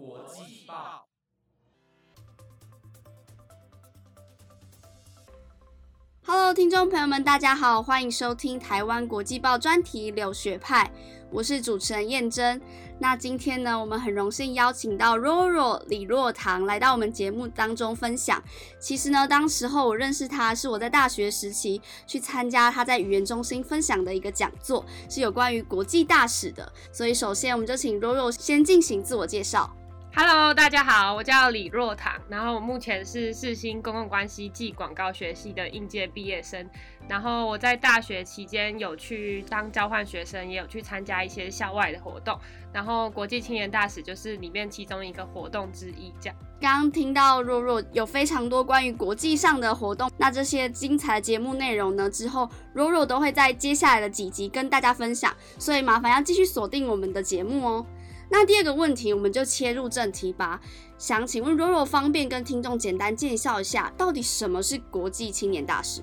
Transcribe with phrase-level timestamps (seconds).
[0.00, 1.06] 国际报
[6.24, 10.90] ，Hello，听众朋友们，大家好，欢迎收听台湾国际报专题柳学派，
[11.30, 12.58] 我是主持人燕珍。
[12.98, 18.42] 那今天呢，我们很荣幸邀请到 Roro 李若堂来到我们节目当中分享。
[18.78, 26.72] 其实呢，当时候我认识他是我在大学时期去参加他在语言中心分享的一个讲座，是有关于国际大使的。
[26.90, 29.70] 所以首先我们就请 Roro 先进行自我介绍。
[30.12, 36.68] Hello，大家好，我叫李若堂，然后我目前是世新公共关系暨广告学系的应届毕业生，
[37.08, 42.36] 然后我在大学期间有去当交换学生，也有去参加一些校外的活动，
[42.72, 46.12] 然后国际青年大使就是里面其中一个活动之一。
[46.20, 57.86] 这样，刚刚听到若若有非常多关于国际上的活动，那这些精彩节目内容呢，之后若若都会在接下来的几集跟大家分享，所以麻烦要继续锁定我们的节目哦。
[58.30, 60.60] 那第二个问题，我们就切入正题吧。
[60.96, 66.00] 想请问，若若方便跟听众简单介绍一下，到底什么是国际青年大使？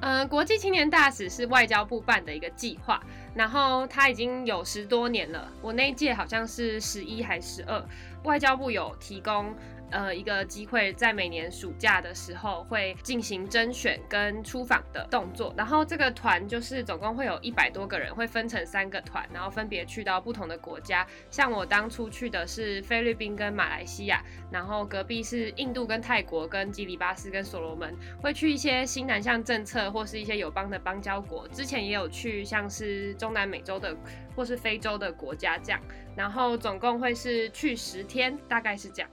[0.00, 3.00] 嗯，国际青年大使是外交部办的一个计划，
[3.34, 5.50] 然后它已经有十多年了。
[5.62, 7.84] 我那一届好像是十一还十二，
[8.24, 9.54] 外交部有提供。
[9.90, 21.06] 呃，一个机会在每年暑假的时候会进行甄选跟出访的动作，然后这个团就是总共会有一百多个人，会分成三个团，然后分别去到不同的国家。
[21.30, 31.48] 像我当初去的是菲律宾跟马来西亚，然后隔壁是印度跟泰国跟基里巴斯跟所罗门，会去一些新南向政策或是一些友邦的邦交国。
[31.48, 33.96] 之前也有去像是中南美洲的
[34.36, 35.80] 或是非洲的国家这样，
[36.14, 39.10] 然后总共会是去十天，大概是这样。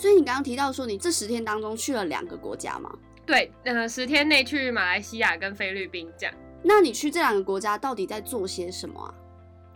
[0.00, 2.90] 所以你刚刚提到说，你这十天当中去了两个国家吗？
[3.26, 6.34] 对，呃，十天内去马来西亚跟菲律宾这样。
[6.62, 9.14] 那你去这两个国家到底在做些什么啊？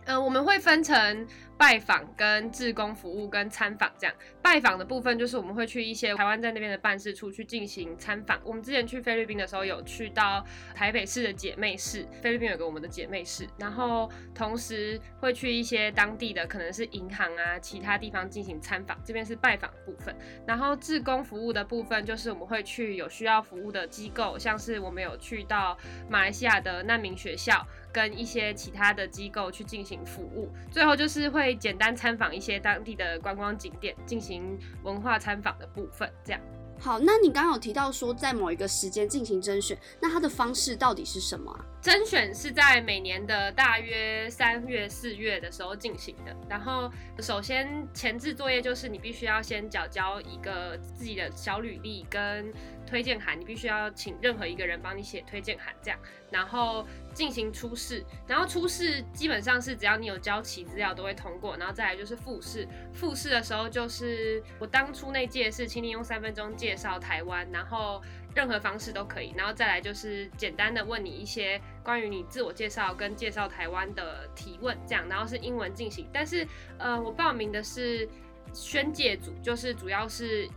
[0.05, 1.27] 呃，我们会分成。
[1.57, 8.37] 拜访跟志工服务跟参访这样，拜访的部分就是我们会去一些台湾在那边的办事处去进行参访。
[8.43, 20.13] 我们之前去菲律宾的时候有去到台北市的姐妹市，菲律宾有个我们的姐妹市，然后同时会去一些当地的可能是银行啊其他地方进行参访，这边是拜访部分。
[20.45, 25.77] 然后志工服务的部分就是我们会去有需要服务的机构，像是我们有去到
[26.09, 30.51] 马来西亚的难民学校跟一些其他的机构去进行服务。
[30.69, 31.44] 最后就是会。
[31.45, 36.41] 会简单参访一些当地的观光景点，进行文化参访的部分，这样。
[36.79, 41.61] 好，那你刚刚有提到说在某一个时间进行甄选，那它的方式到底是什么啊？
[41.85, 46.35] 甄选是在每年的大约三月、四月的时候进行的。
[46.49, 52.51] 然后，首先前置作业就是你必须要先缴交一个自己的小履历跟
[52.87, 55.99] 推荐函，你必须要请任何一个人帮你写推荐函，这样。
[56.31, 62.67] 然后进行初试，然后初试基本上是只要你有交齐资料都会通过，然后再来就是复试。
[62.93, 68.01] 复试的时候就是我当初那届是请你用三分钟介绍台湾，然后
[68.35, 76.07] 任何方式都可以，然后再来就是简单的问你一些关于你自我介绍跟介绍台湾的提问，这样，然后是英文进行。
[76.13, 76.45] 但是
[76.77, 78.07] 呃，我报名的是
[78.53, 80.47] 宣介组，就是主要是。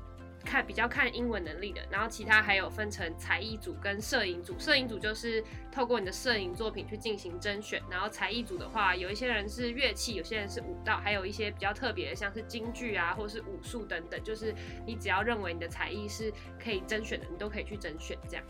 [0.44, 4.54] 看比较看英文能力的，然后其他还有分成才艺组跟摄影组。
[4.58, 14.22] 摄影组就是透过你的摄影作品去进行甄选，然后才艺组的话，有一些人是乐器，有些人是舞蹈，还有一些比较特别的，像是京剧啊，或是武术等等。
[14.24, 14.54] 就是
[14.86, 16.32] 你只要认为你的才艺是
[16.62, 18.16] 可以甄选的，你都可以去甄选。
[18.28, 18.44] 这样。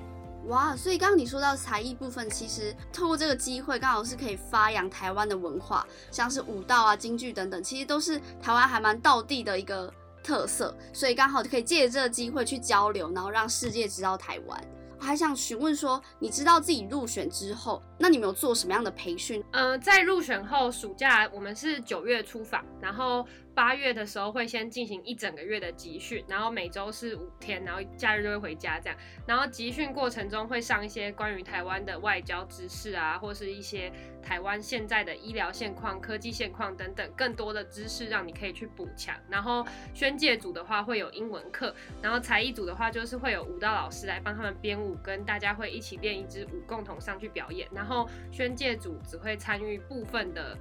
[0.46, 9.92] 哇，所以刚刚你说到才艺部分，其实透过这个机会，刚好是可以发扬台湾的文化，像是舞蹈啊、京剧等等，其实都是台湾还蛮道地的一个。
[10.28, 14.62] 特色，所以刚好就可以借这个机会去交流，然后让世界知道台湾。
[15.00, 19.42] 我还想询问说，你知道自己入选之后，那你们有做什么样的培训？
[19.52, 23.26] 嗯，在入选后，暑假我们是九月出访，然后。
[23.58, 28.96] 八月的时候会先进行一整个月的集训，然后每周是五天，然后假日就会回家这样。
[29.26, 33.90] 然后集训过程中会上一些关于台湾的外交知识啊，或是一些
[34.22, 39.16] 台湾现在的医疗现况、科技现况等等更多的知识，让你可以去补强。
[39.28, 47.68] 然后宣介组的话会有英文课，然后才艺组的话就是会有舞蹈老师来帮他们编舞，跟大家会一起练一支舞，共同上去表演。
[47.74, 50.56] 然后宣介组只会参与部分的。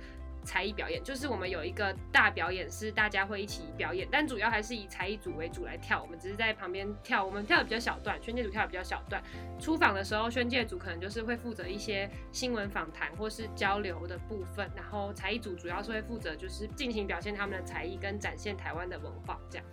[0.48, 6.02] 才艺表演就是我们有一个大表演，是大家会一起表演，但主要还是以才艺组为主来跳。
[6.02, 9.22] 我们只是在旁边跳，我们跳的比较小段，宣介组跳的比较小段。
[9.60, 19.66] 出访的时候，宣介组可能就是会负责一些新闻访谈或是交流的部分，然后才艺组主要是会负责就是进行表现他们的才艺跟展现台湾的文化这样。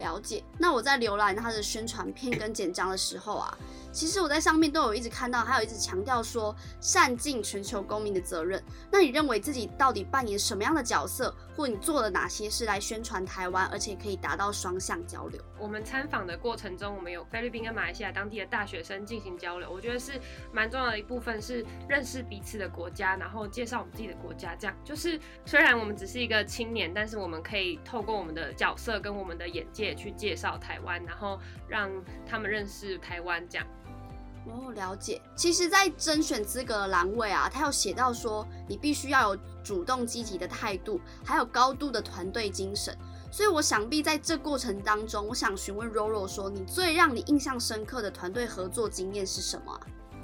[0.00, 0.42] 了解。
[0.58, 3.56] 那我在浏览他的宣传片跟简章的时候啊。
[3.92, 8.60] 其实我在上面都有一直看到，还有一直强调说善尽全球公民的责任。
[8.90, 15.42] 那你认为自己到底扮演什么样的角色，或你做了哪些事来宣传台湾，而且可以达到双向交流？
[15.58, 20.12] 我们参访的过程中，我们有菲律宾跟马来西亚当地的大学生进行交流，我觉得是
[20.52, 24.54] 蛮重要的一部分，是认识彼此的国家，然后介绍我们自己的国家。
[24.54, 31.90] 这样就是虽然我们只是一个青年，但是我们可以透过我们的角色跟我们的眼界去介绍台湾，然后让
[32.24, 33.44] 他们认识台湾。
[33.48, 33.66] 这样。
[34.46, 35.20] 哦，了解。
[35.34, 42.96] 其实，在甄选资格的栏位啊，他有写到说，你必须要有主动积极的态度，还有高度的团队精神。
[43.32, 49.80] 所以，我想必在这过程当中，我想询问 Roro 说，你最让你印象深刻的团队合作经验是什么？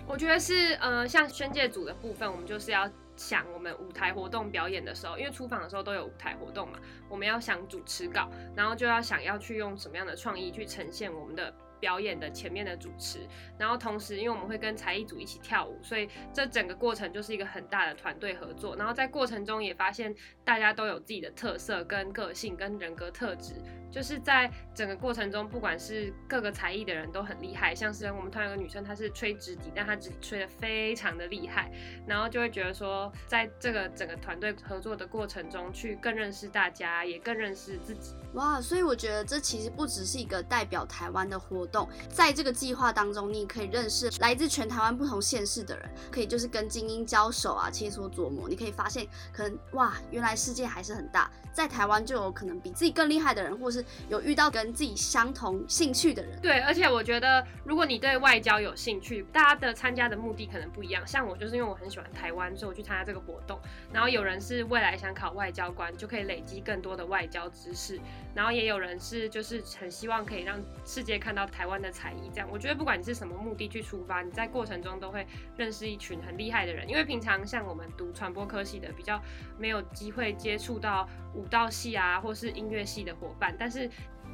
[0.06, 6.78] 我觉得是，呃，像宣介组的部分，我们就是要想我们舞台活动表演的时候，因为出访的时候都有舞台活动嘛，
[7.08, 11.52] 我们要想主持稿，然后就要想要去用什么样的创意去呈现我们的。
[11.80, 13.26] 表演的前面的主持，
[13.58, 18.76] 然后同时因为我们会跟才艺组一起跳舞，所以这整个过程就是一个很大的团队合作。
[18.76, 23.54] 然后在过程中也发现大家都有自己的特色、跟个性、跟人格特质。
[23.90, 31.70] 就是在整个过程中，不管是各个才艺的人都很厉害，像是我们团有个女生，她是吹直笛，但她直吹的非常的厉害，
[32.06, 38.14] 然后就会觉得说，在这个整个团队合作的过程中，去更认识大家，也更认识自己。
[38.34, 53.79] 哇，所以我觉得这其实不只是一个代表台湾的活动，在这个计划当中，你可以认识来自全台湾不同县市的人，可以就是跟精英交手啊，切磋琢磨，你可以发现，可能哇，原来世界还是很大，在台湾就有可能比自己更厉害的人，或是。
[54.08, 61.06] 有遇到跟自己相同兴趣的人，对，而且我觉得，如果你对外交有兴趣，大家的参加的目的可能不一样。
[61.06, 63.58] 像我就是因为我很喜欢台湾，所以我去参加这个活动。
[63.92, 68.00] 然后有人是未来想考外交官，就可以累积更多的外交知识。
[68.34, 72.30] 然后也有人是就是很希望可以让世界看到台湾的才艺。
[72.32, 75.26] 这样，我觉得不管你是什么目的去出发，你在过程中都会
[75.56, 76.88] 认识一群很厉害的人。
[76.88, 79.20] 因为平常像我们读传播科系的，比较
[79.58, 83.88] 没有机会接触到舞蹈系啊，或是音乐系的伙伴，但是。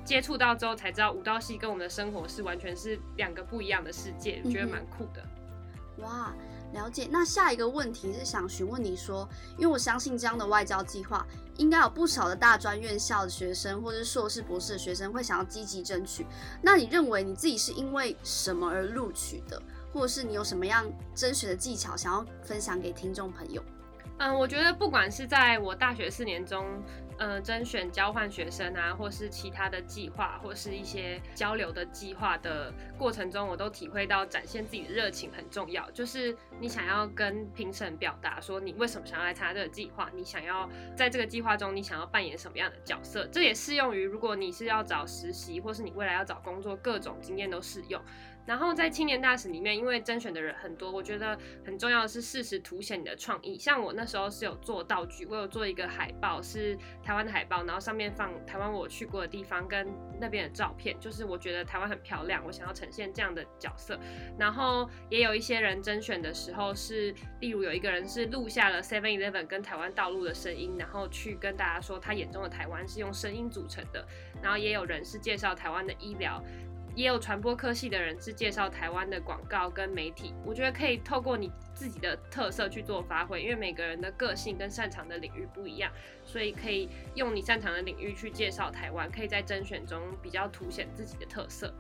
[0.05, 5.21] 接触到之后才知道，舞蹈系跟我们的生活是完全是两个不一样的世界，觉得蛮酷的。
[5.97, 6.33] 哇，
[6.73, 7.09] 了解。
[7.11, 9.29] 那下一个问题是想询问你说，
[9.59, 16.25] 因为我相信这样的外交计划，应该有不少的大专院校的学生，或者是硕士、博士的学生会想要积极争取。
[16.63, 19.61] 那你认为你自己是因为什么而录取的，
[19.93, 20.87] 或者是你有什么样
[21.17, 23.61] 甄选的技巧想要分享给听众朋友？
[24.19, 26.65] 嗯，我觉得不管是在我大学四年中，
[27.19, 35.91] 呃，甄选交换学生啊，或是其他的计划，或是一些交流的计划的过程中，我都体会到展现自己的热情很重要。
[35.91, 48.01] 就是你想要跟评审表达说你为什么想要来参加这个计划，你想要在这个计划中你想要扮演什么样的角色，这也适用于如果你是要找实习，或是你未来要找工作，各种经验都适用。
[48.47, 53.59] 然后在青年大使里面，因为甄选的人很多，我觉得很重要的是适时凸显你的创意。
[53.59, 59.89] 像我那时候是有做道具，我有做一个海报，是台湾的海报，然后上面放台湾我去过的地方跟
[60.21, 63.99] 那边的照片，就是我觉得台湾很漂亮，我想要呈现这样的角色。
[64.39, 74.07] 然后也有一些人甄选的时候是，例如有一个人是录下了 Seven Eleven 跟台湾道路的声音，然后去跟大家说他眼中的台湾是用声音组成的。
[74.41, 76.41] 然后也有人是介绍台湾的医疗。
[76.97, 85.93] 也有传播科系的人是介绍台湾的广告跟媒体，我觉得可以透过你自己的特色去做发挥，因为每个人的个性跟擅长的领域不一样，
[86.25, 91.73] 所以可以用你擅长的领域去介绍台湾，可以在甄选中比较凸显自己的特色。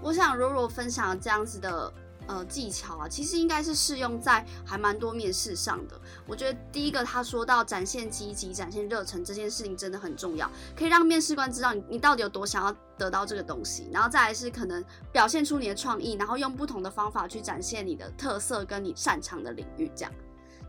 [0.00, 1.92] 我想如果分享这样子的。
[2.28, 5.98] 呃，技巧啊，其实应该是适用在还蛮多面试上的。
[6.26, 13.88] 我觉得第一个，他说到展现积极、展现热忱这件事情真的很重要，可以让面试官知道你你到底有多想要得到这个东西。
[13.90, 19.90] 然后再来是可能表现出你的创意，然后用不同的方法去展现你的特色跟你擅长的领域。
[19.96, 20.12] 这样，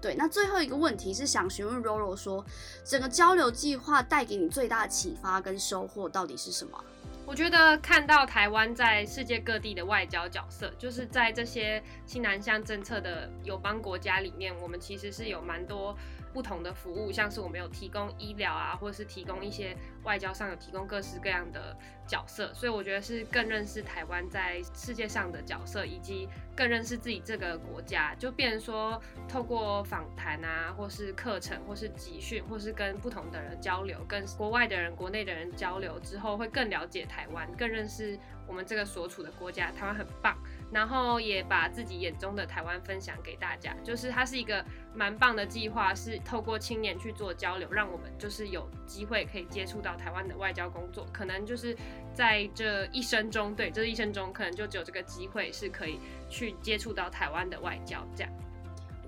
[0.01, 0.15] 对。
[0.15, 2.45] 那最后一个问题是想询问 Roro 说，
[2.85, 6.81] 整个交流计划带给你最大的启发跟收获到底是什么？
[7.29, 15.95] 我觉得看到台湾在世界各地的外交角色，就是在这些新南向政策的友邦国家里面，我们其实是有蛮多。
[16.33, 21.75] 不同的服务，像是我们有提供医疗啊，或者是提供一些外交上有提供各式各样的
[22.07, 28.15] 角色，所以我觉得是更认识台湾在世界上的角色，以及更认识自己这个国家。
[28.15, 38.17] 就变成说，透过访谈啊，或是课程，或是集训，或是跟不同的人交流，跟国外的人、国内的人交流之后，会更了解台湾，更认识
[38.47, 39.71] 我们这个所处的国家。
[39.71, 40.37] 台湾很棒。
[40.71, 43.73] 然后也把自己眼中的台湾分享给大家。
[43.83, 51.05] 就是它是一个蛮棒的计划，是透过青年去做交流，让我们就是有机会可以接触到台湾的外交工作。
[51.11, 51.75] 可能就是
[52.13, 55.99] 在这一生中，对，这一生中可能就只有这个机会是可以
[56.29, 58.31] 去接触到台湾的外交这样。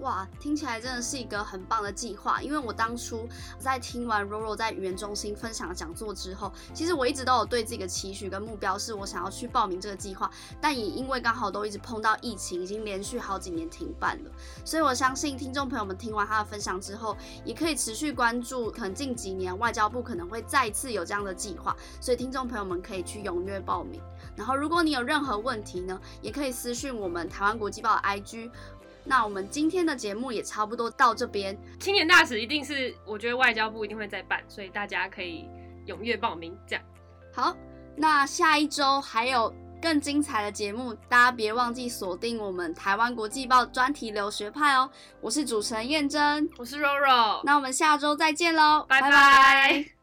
[0.01, 2.41] 哇，听起来真的是一个很棒的计划。
[2.41, 3.27] 因为我当初
[3.59, 10.29] 在听完 Roro 在语言中心分享讲座之后，其实我一直都有对自己的期许跟目标，是我想要去报名这个计划。
[10.59, 14.31] 但也因为刚好都一直碰到疫情，已经连续好几年停办了，
[14.65, 17.15] 所以我相信听众朋友们听完他的分享之后，
[17.45, 24.01] 也可以持续关注，可能近几年外交部可能会再次有这样的计划，所以听众朋友们可以去踊跃报名。
[24.35, 28.49] 然后，如果你有任何问题呢，也可以私讯我们台湾国际报的 IG。
[29.03, 31.57] 那我们今天的节目也差不多到这边。
[31.79, 35.47] 青年大使一定是，我觉得外交部一定会再办，所以大家可以
[35.87, 36.57] 踊跃报名。
[36.67, 36.83] 这样
[37.33, 37.55] 好，
[37.95, 44.89] 那下一周还有更精彩的节目，大家别忘记锁定我们台湾国际报专题留学派哦。
[45.19, 50.00] 我是主持人燕珍，我是 Roro，那我们下周再见喽，拜拜。